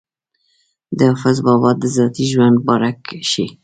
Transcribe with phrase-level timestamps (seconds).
[0.97, 3.45] د حافظ بابا د ذاتي ژوند باره کښې